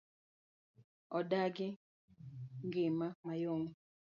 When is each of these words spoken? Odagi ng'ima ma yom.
Odagi 1.17 1.67
ng'ima 2.65 3.07
ma 3.23 3.33
yom. 3.43 3.63